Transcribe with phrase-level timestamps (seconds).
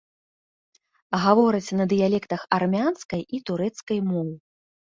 [1.25, 4.27] Гавораць на дыялектах армянскай і турэцкай моў.